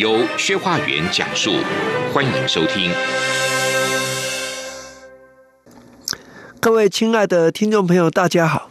[0.00, 1.52] 由薛化元讲述，
[2.14, 2.90] 欢迎收听。
[6.58, 8.70] 各位亲爱的听众朋友，大家好，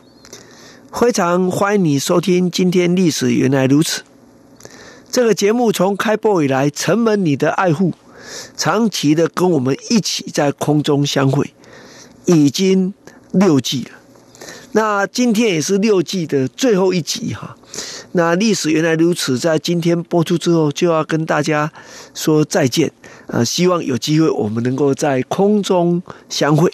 [0.91, 4.01] 非常欢迎你收听今天《历史原来如此》
[5.11, 5.71] 这个节目。
[5.71, 7.93] 从开播以来，承蒙你的爱护，
[8.57, 11.53] 长期的跟我们一起在空中相会，
[12.25, 12.95] 已经
[13.31, 13.91] 六季了。
[14.71, 17.55] 那今天也是六季的最后一集哈。
[18.13, 21.71] 那历史原来如此，在今天播出之后，就要跟大家
[22.15, 22.91] 说再见。
[23.27, 26.73] 呃，希望有机会我们能够在空中相会。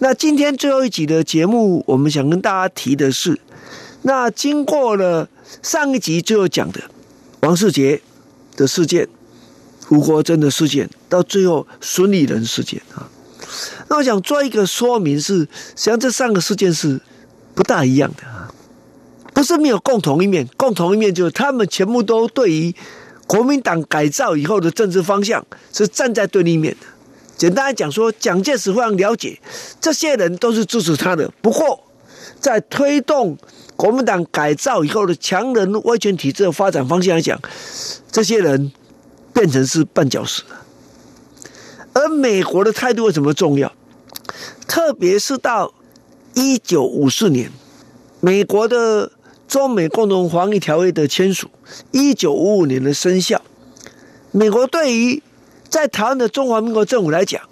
[0.00, 3.38] 那今天最后一集的节目，我们想跟大家提的是，
[4.02, 5.28] 那经过了
[5.62, 6.80] 上一集最后讲的
[7.42, 8.02] 王世杰
[8.56, 9.06] 的事件、
[9.90, 13.06] 吴国珍的事件，到最后孙立人事件啊，
[13.88, 17.00] 那我想做一个说明是，实际上这三个事件是
[17.54, 18.39] 不大一样的。
[19.40, 22.74] 不是没有共同一面，共同一面就是他们全部都对于
[23.26, 26.86] 国民党改造以后的政治方向是站在对立面的。
[27.38, 29.40] 简单来讲说，蒋介石非常了解
[29.80, 31.82] 这些人都是支持他的，不过
[32.38, 33.38] 在推动
[33.76, 37.40] 国民党改造以后的强人威权体制的发展方向来讲，
[38.12, 38.70] 这些人
[39.32, 40.66] 变成是绊脚石了。
[41.94, 43.72] 而美国的态度为什么重要？
[44.68, 45.72] 特别是到
[46.34, 47.50] 一九五四年，
[48.20, 49.12] 美国的。
[49.50, 51.48] 中美共同防御条约的签署，
[51.90, 53.42] 一九五五年的生效。
[54.30, 55.20] 美国对于
[55.68, 57.42] 在台湾的中华民国政府来讲，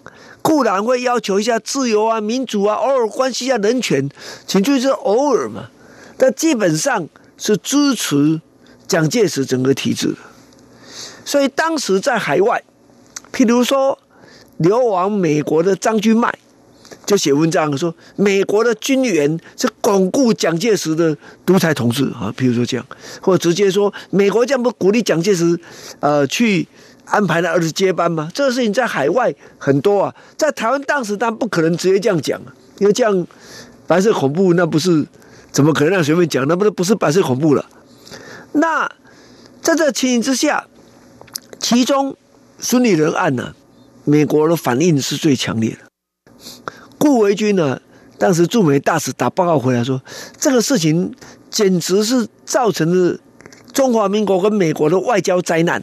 [0.41, 4.09] 固然会要求一下自由啊、民主啊，偶尔关心一下人权，
[4.47, 5.71] 请注意是偶尔嘛。
[6.17, 8.41] 但基本上是支持
[8.87, 10.19] 蒋介石整个体制的。
[11.25, 12.62] 所以当时在海外，
[13.33, 13.99] 譬如说
[14.59, 16.33] 流亡美国的张君迈。
[17.09, 22.85] 就写文章说，美国的军援是巩固蒋介石的独裁统治啊，比如说这样，
[23.23, 25.59] 或者直接说，美国这样不鼓励蒋介石，
[26.01, 26.69] 呃，去
[27.07, 28.31] 安排他儿子接班吗？
[28.35, 32.39] 这个事情在海外很多啊，在台湾当时他不可能直接这样讲，
[32.77, 33.27] 因为这样
[33.87, 35.07] 白色恐怖，那不是
[35.51, 36.47] 怎么可能让随便讲？
[36.47, 37.65] 那不是不是白色恐怖了？
[38.53, 38.87] 那
[39.63, 40.67] 在这情形之下，
[41.59, 42.15] 其中
[42.59, 43.55] 孙立人案呢、
[44.05, 45.88] 美国的反应是最强烈的。
[46.98, 47.81] 顾维钧呢，
[48.19, 50.03] 当时驻美大使打报告回来说，
[50.38, 51.14] 这个事情
[51.48, 53.19] 简直是造成了
[53.72, 55.82] 中华民国跟美国的外交灾难。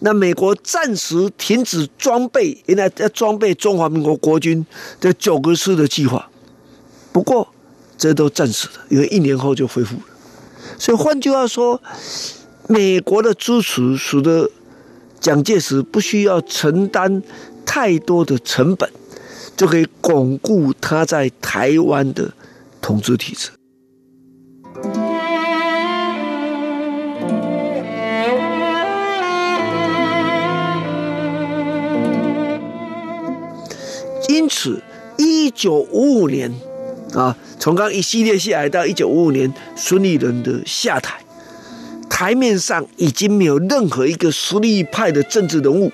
[0.00, 4.64] 那美国暂时停止装备，原来要装备中华民国国军
[4.98, 6.28] 的九个师的计划。
[7.12, 7.46] 不过
[7.98, 10.02] 这都暂时的，因为一年后就恢复了。
[10.78, 11.80] 所以换句话说，
[12.66, 14.50] 美国的支持使得
[15.20, 17.22] 蒋介石不需要承担
[17.66, 18.90] 太多的成本。
[19.60, 22.32] 就可以巩固他在台湾的
[22.80, 23.50] 统治体制。
[34.30, 34.82] 因此，
[35.18, 36.50] 一九五五年
[37.12, 41.20] 啊，从刚一系列下来到一九五五年孙立人的下台，
[42.08, 45.92] 台面上已经没有任何一个实力派的政治人物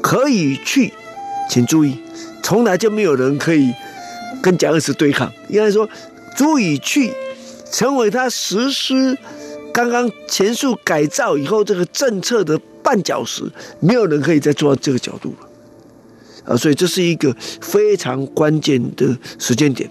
[0.00, 0.92] 可以去，
[1.50, 2.05] 请注意。
[2.42, 3.72] 从来就没有人可以
[4.42, 5.88] 跟蒋介石对抗，应该说
[6.36, 7.12] 足以去
[7.72, 9.16] 成为他实施
[9.72, 13.42] 刚刚前述改造以后这个政策的绊脚石，
[13.80, 16.56] 没有人可以再做到这个角度了啊！
[16.56, 19.90] 所以这是一个非常关键的时间点，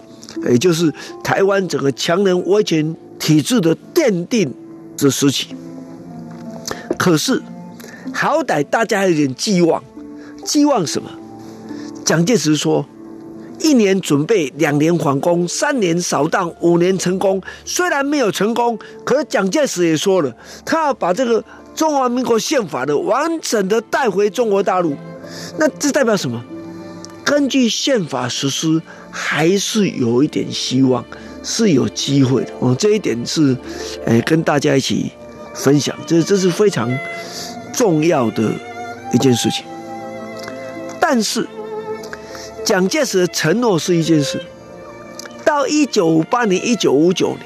[0.50, 0.91] 也就是
[1.23, 4.53] 台湾整个强人威权体制的奠定
[4.95, 5.53] 之时期。
[6.98, 7.41] 可是
[8.13, 9.83] 好歹大家还有点寄望，
[10.45, 11.09] 寄望什么？
[12.06, 12.86] 蒋介石说
[13.60, 17.42] ：“一年准备，两年反攻，三年扫荡，五年成功。
[17.66, 20.31] 虽然没有成功，可是蒋介石也说了，
[20.63, 21.44] 他要把这个
[21.74, 24.96] 中华民国宪法的完整的带回中国大陆。
[25.57, 26.40] 那这代表什么？
[27.24, 28.80] 根据宪法实施，
[29.10, 31.04] 还是有一点希望，
[31.42, 32.54] 是有机会的。
[32.60, 33.58] 哦，这一点是，
[34.06, 35.12] 哎，跟大家一起
[35.56, 36.96] 分享，这这是非常
[37.74, 38.51] 重要的
[39.12, 39.66] 一件事情。
[41.01, 41.48] 但是。”
[42.65, 44.41] 蒋介石的承诺是一件事，
[45.45, 47.41] 到一九五八年、一九五九年，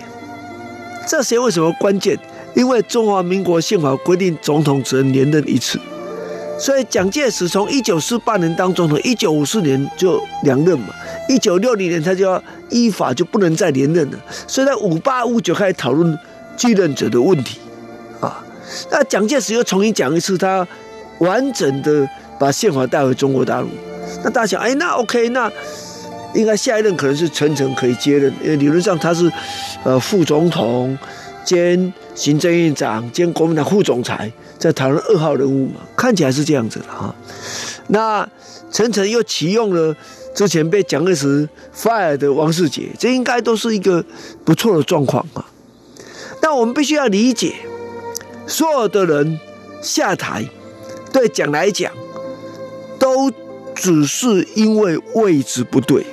[1.05, 2.17] 这些为什么关键？
[2.55, 5.77] 因为中华民国宪法规定总统只能连任一次，
[6.57, 10.87] 所以蒋介石从一九四八年当总统，一九五四年就两任嘛，
[11.27, 14.17] 一九六零年他就要依法就不能再连任了，
[14.47, 16.17] 所以在五八五九开始讨论
[16.55, 17.59] 继任者的问题
[18.21, 18.41] 啊。
[18.89, 20.65] 那蒋介石又重新讲一次，他
[21.19, 22.07] 完整的
[22.39, 23.67] 把宪法带回中国大陆。
[24.23, 25.51] 那大家想，哎，那 OK，那
[26.33, 29.31] 应该下一任可能是陈诚可以接任，因为理论上他是
[29.83, 30.97] 呃副总统
[31.43, 37.13] 兼行政院长兼国民党副总裁，在讨论二号人物嘛，看起来是这样子的哈。
[37.87, 38.27] 那
[38.71, 39.95] 陈诚又启用了
[40.35, 44.03] 之前被蒋介石 fire 的王世杰，这应该都是一个
[44.45, 45.43] 不错的状况啊。
[46.39, 47.55] 但我们必须要理解，
[48.45, 49.39] 所有的人
[49.81, 50.45] 下台，
[51.11, 51.91] 对蒋来讲，
[52.99, 53.31] 都
[53.79, 56.05] 只是因为位置不对。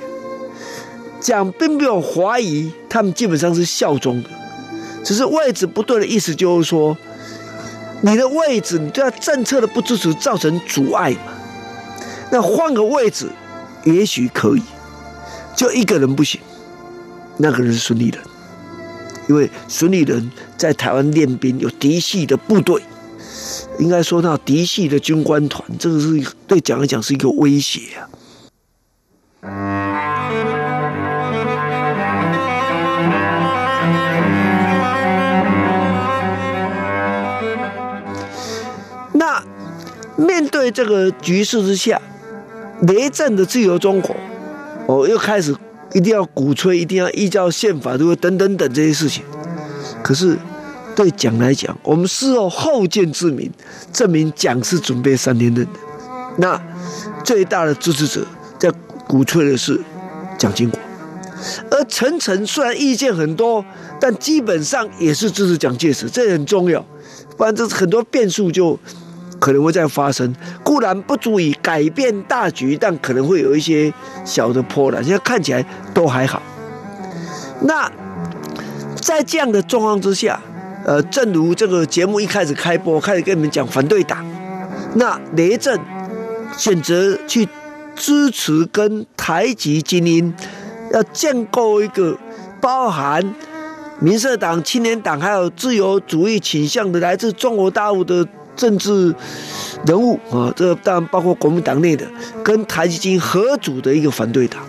[1.19, 4.29] 蒋并没有怀疑，他们基本上是效忠的。
[5.03, 6.97] 只是位置不对的意思，就是说，
[8.01, 11.33] 你的位置，你对他政策的不支持造成阻碍嘛？
[12.31, 13.29] 那换个位置，
[13.83, 14.61] 也许可以，
[15.55, 16.39] 就一个人不行，
[17.37, 18.19] 那个人是孙立人，
[19.27, 22.81] 因为孙立人在台湾练兵，有嫡系的部队，
[23.79, 28.09] 应该说那嫡系的军官团，这个是对蒋来讲是一个威胁啊。
[39.13, 39.43] 那
[40.15, 42.01] 面对这个局势之下，
[42.81, 44.15] 雷震的自由中国，
[44.87, 45.55] 哦，又开始
[45.93, 49.23] 一定要鼓吹，一定要依照宪法，如果等等等这些事情。
[50.03, 50.37] 可是
[50.97, 53.51] 对蒋来讲，我们事后后见之明，
[53.93, 55.79] 证明蒋是准备三连任的。
[56.37, 56.59] 那
[57.23, 58.25] 最大的支持者
[58.57, 58.71] 在
[59.07, 59.79] 鼓吹的是
[60.39, 60.79] 蒋经国，
[61.69, 63.63] 而陈诚虽然意见很多，
[64.01, 66.83] 但基本上也是支持蒋介石，这很重要，
[67.37, 68.79] 不然这很多变数就。
[69.39, 70.33] 可能会再发生，
[70.63, 73.93] 固然不足以改变大局，但可能会有一些
[74.25, 75.03] 小的波澜。
[75.03, 76.41] 现在看起来都还好。
[77.61, 77.87] 那
[78.99, 80.41] 在这样的状况之下，
[80.87, 84.25] 呃，正如这个节目一开始开播，开始跟你们讲反对党，
[84.95, 85.77] 那雷震
[86.57, 87.47] 选择去
[87.93, 90.33] 支持跟台籍精英，
[90.93, 92.17] 要建构一个
[92.61, 93.35] 包含
[93.99, 98.25] 民社党、青年党还有自由主义倾向的来自中国大陆的。
[98.57, 99.13] 政治
[99.85, 102.03] 人物啊，这当然包括国民党内的
[102.43, 104.59] 跟台积金合组的一个反对党，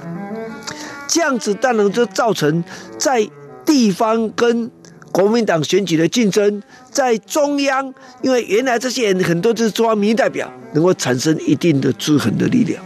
[1.06, 2.62] 这样子当然就造成
[2.98, 3.26] 在
[3.64, 4.70] 地方跟
[5.18, 6.62] 国民党选举的竞争，
[6.92, 7.92] 在中央，
[8.22, 12.80] 因为原来这些人很多就是中央民意代表，能够产生一定的制衡的力量，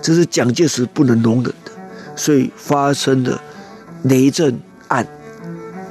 [0.00, 1.70] 这是蒋介石不能容忍的，
[2.16, 3.38] 所以发生了
[4.04, 4.58] 雷震
[4.88, 5.06] 案。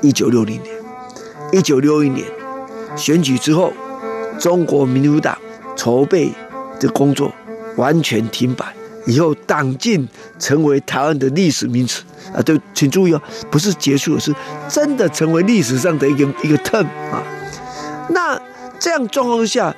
[0.02, 0.76] 一九六零年，
[1.54, 2.26] 一九六一年
[2.98, 3.72] 选举之后。
[4.40, 5.38] 中国民主党
[5.76, 6.32] 筹备
[6.80, 7.32] 的工作
[7.76, 8.74] 完全停摆，
[9.06, 10.08] 以后党禁
[10.40, 12.04] 成为台湾的历史名词
[12.34, 12.42] 啊！
[12.42, 14.34] 对，请注意哦，不是结束，是
[14.70, 17.24] 真的成为历史上的一个一个 term 啊。
[18.10, 18.40] 那
[18.80, 19.76] 这样状况下，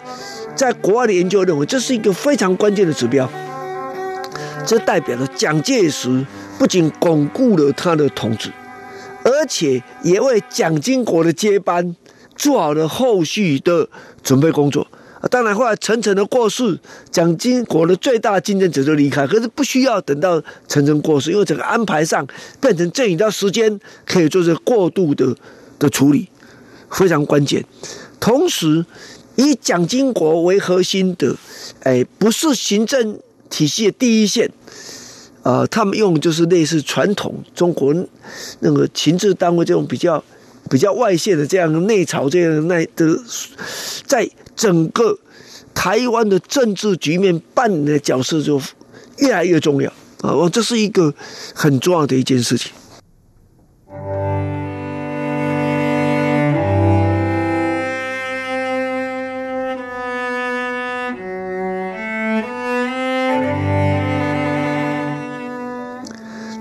[0.56, 3.30] 在国外的研究认为，这是一个非常关键的指标，
[4.66, 6.26] 这代表了蒋介石
[6.58, 8.52] 不仅巩固了他的统治，
[9.24, 11.96] 而且也为蒋经国的接班。
[12.36, 13.88] 做好了后续的
[14.24, 14.88] 准备工作！
[15.30, 16.78] 当然，后来陈诚的过世，
[17.10, 19.26] 蒋经国的最大竞争者就离开。
[19.26, 22.28] 可是不需要等到陈诚过世，因为整个安排上
[22.60, 25.34] 变成这一段时间可以做这过渡的
[25.80, 26.28] 的处理，
[26.92, 27.64] 非常关键。
[28.20, 28.86] 同时，
[29.36, 31.36] 以蒋经国为核心的，
[31.84, 33.18] 哎，不是行政
[33.50, 34.52] 体系的第一线，
[35.44, 37.96] 呃，他们用就是类似传统中国
[38.60, 40.22] 那个情治单位这种比较。
[40.70, 43.06] 比较外线的这样内朝这样的内的，
[44.08, 45.18] 在整个
[45.74, 48.62] 台湾的政治局面扮演的角色就
[49.18, 49.92] 越来越重要
[50.22, 50.34] 啊！
[50.34, 51.14] 我这是一个
[51.54, 52.72] 很重要的一件事情。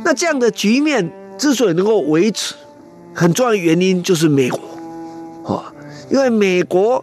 [0.04, 2.54] 那这样的局面之所以能够维持，
[3.14, 4.60] 很重要的原因就是美国，
[5.46, 5.72] 啊，
[6.10, 7.02] 因为美国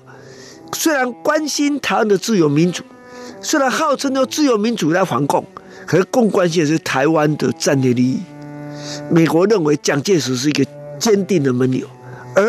[0.73, 2.83] 虽然关心台湾的自由民主，
[3.41, 5.45] 虽然号称用自由民主来反共，
[5.85, 8.19] 可是更关心的是台湾的战略利益。
[9.09, 10.65] 美国认为蒋介石是一个
[10.99, 11.87] 坚定的盟友，
[12.35, 12.43] 而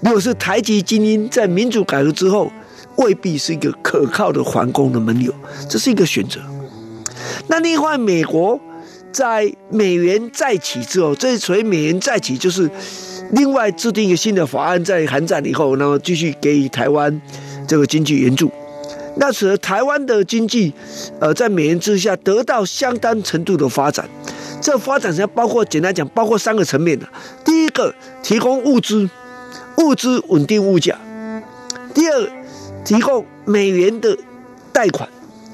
[0.00, 2.50] 如果是台籍精英在民主改革之后，
[2.96, 5.32] 未必是一个可靠的反共的盟友，
[5.68, 6.40] 这是一个选择。
[7.48, 8.60] 那另外，美国。
[9.10, 12.70] 在美元再起之后，这所谓美元再起，就是
[13.32, 17.20] 另外制定一个新的法案，在韩战以后，那么继续给予台湾
[17.66, 18.50] 这个经济援助。
[19.16, 20.72] 那使得台湾的经济，
[21.20, 24.08] 呃，在美元之下得到相当程度的发展。
[24.60, 27.06] 这发展上包括简单讲，包括三个层面的。
[27.44, 29.08] 第一个，提供物资，
[29.78, 30.94] 物资稳定物价；
[31.92, 32.30] 第二，
[32.84, 34.16] 提供美元的
[34.72, 35.08] 贷款，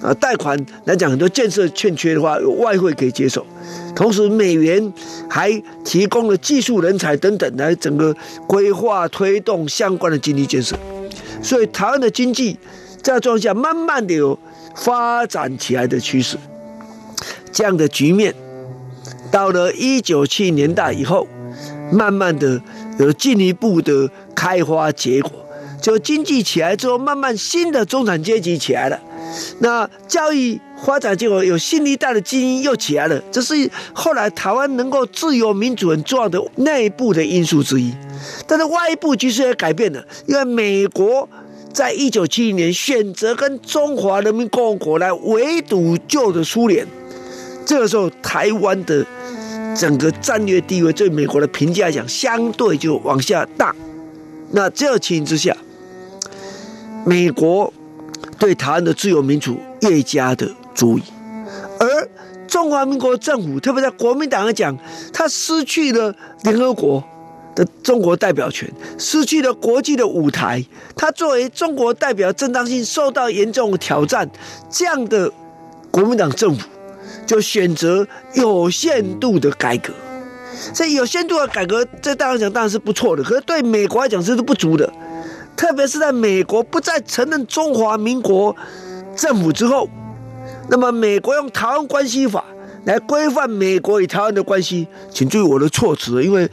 [0.05, 3.45] 啊，贷款来讲很多建设欠缺的话，有外汇可以接受。
[3.97, 4.93] 同时，美元
[5.31, 5.51] 还
[5.83, 8.15] 提供了技术人才等等，来整个
[8.47, 10.77] 规划推动相关的经济建设。
[11.43, 12.53] 所以，台湾的经济
[13.03, 14.39] 在这状况下，慢慢的有
[14.75, 16.37] 发展起来的趋势。
[17.51, 18.35] 这样的局面，
[19.31, 21.27] 到了一九七零年代以后，
[21.91, 22.61] 慢慢的
[22.99, 25.33] 有进一步的开花结果。
[25.81, 29.01] 就经济起来之后，慢慢新的中产阶级起来了。
[29.59, 33.21] 那教育发展结果，有新一代的精英又起来了。
[33.33, 37.93] 这是后来台湾能够自由民主很重要的内部的因素之一。
[38.47, 41.29] 但是外部局势也改变了，因为美国
[41.73, 46.87] 在一九七零年选择跟中华人民共和国来围堵旧的苏联。
[47.67, 49.05] 这个时候，台湾的
[49.75, 53.75] 整个战略地位对美国的评价来讲，相对就往下大。
[54.51, 55.57] 那这个情形之下。
[57.07, 57.73] 美国
[58.39, 61.03] 对台湾的自由民主越加的注意，
[61.79, 62.09] 而
[62.47, 64.77] 中华民国政府，特别在国民党来讲，
[65.13, 67.03] 他失去了联合国
[67.55, 70.65] 的中国代表权，失去了国际的舞台，
[70.97, 74.29] 他作为中国代表正当性受到严重的挑战。
[74.71, 75.33] 这样的
[75.91, 76.69] 国民党政府
[77.27, 79.93] 就选择有限度的改革。
[80.73, 84.93] 这有限度的改革，这当然讲当然是不错的，可是对美国来讲这是不足的。
[85.57, 88.55] 特别是在美国不再承认中华民国
[89.17, 89.89] 政府之后，
[90.69, 92.45] 那么美国用《台湾关系法》
[92.87, 96.51] 来规范美国与台湾的关系，请注意我的措辞，因为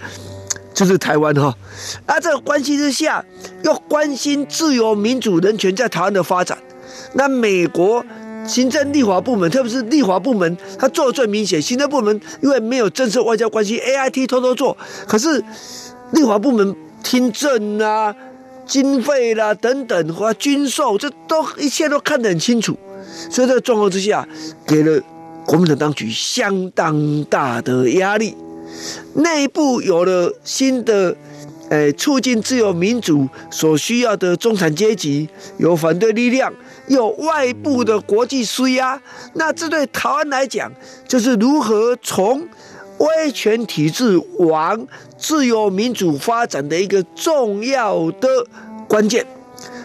[0.73, 1.53] 这是台湾哈。
[2.07, 3.25] 那这个关系之下，
[3.63, 6.57] 又关心自由、民主、人权在台湾的发展。
[7.13, 8.05] 那美国
[8.45, 11.61] 行政立法部门，特别是立法部门，他做的最明显。
[11.61, 14.77] 行政部门因为没有正式外交关系，AIT 偷偷做，
[15.07, 15.43] 可是
[16.11, 18.15] 立法部门听证啊。
[18.71, 22.77] 经费啦，等等和军售，这都一切都看得很清楚，
[23.29, 24.25] 所以这个状况之下，
[24.65, 24.97] 给了
[25.45, 28.33] 国民党当局相当大的压力。
[29.15, 31.13] 内部有了新的，
[31.69, 36.53] 呃，促进自由民主所需要的中产阶级，有反对力量，
[36.87, 39.01] 有外部的国际施压，
[39.33, 40.71] 那这对台湾来讲，
[41.05, 42.47] 就是如何从
[43.01, 48.27] 威权体制往自由民主发展的一个重要的
[48.87, 49.25] 关键。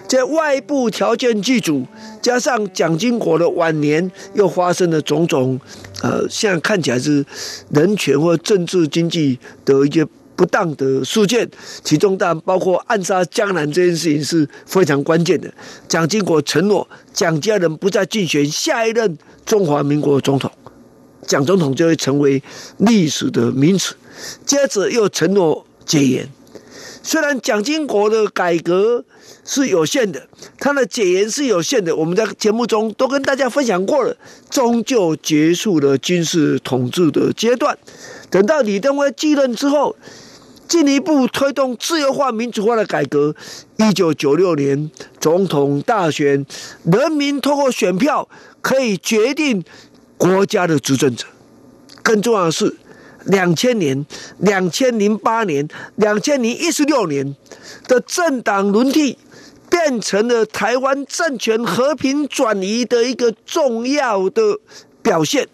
[0.06, 1.84] 在外部条件具足，
[2.22, 5.58] 加上蒋经国的晚年又发生了种种，
[6.02, 7.24] 呃，现在看起来是
[7.70, 10.06] 人权或政治经济的一些
[10.36, 11.48] 不当的事件，
[11.82, 15.52] 其中当然包括暗杀江南这件事情是非常关键的。
[15.88, 20.48] 蒋经国承诺蒋家人不再竞选下一任中华民国总统。
[21.26, 22.42] 蒋总统就会成为
[22.78, 23.94] 历史的名词，
[24.44, 26.28] 接着又承诺解严。
[27.02, 29.04] 虽然蒋经国的改革
[29.44, 30.26] 是有限的，
[30.58, 34.16] 他的解严是有限的，我们在节目中都跟大家分享过了，
[34.50, 37.78] 终究结束了军事统治的阶段。
[38.28, 39.94] 等到李登辉继任之后，
[40.66, 43.36] 进一步推动自由化、民主化的改革。
[43.76, 44.90] 一九九六年
[45.20, 46.44] 总统大选，
[46.82, 48.28] 人民通过选票
[48.60, 49.62] 可以决定。
[50.18, 51.26] 国家的执政者，
[52.02, 52.76] 更重要的是，
[53.24, 54.06] 两千年、
[54.38, 57.36] 两千零八年、两千零一十六年
[57.86, 59.18] 的政党轮替，
[59.68, 64.58] 变成了台湾政权和平转移的一个重要的
[65.02, 65.48] 表现。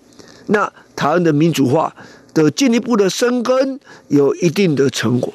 [0.47, 1.95] 那台湾的民主化
[2.35, 5.33] 的进一步的生根，有一定的成果。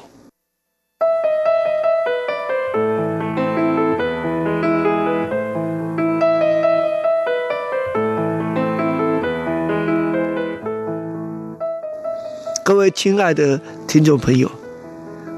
[12.90, 14.50] 亲爱的听众朋友，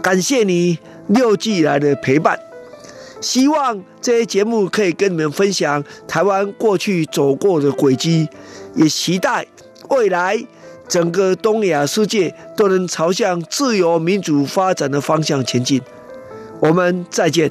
[0.02, 0.78] 感谢你
[1.08, 2.38] 六季以来的陪伴。
[3.20, 8.28] 希望这些节目可以跟你们分享台湾过去走过的轨迹，
[8.74, 9.46] 也期待
[9.90, 10.42] 未来
[10.88, 15.80] 整个东亚世界都能朝向自由民主发展的方向前进。
[16.60, 17.50] 我们再见。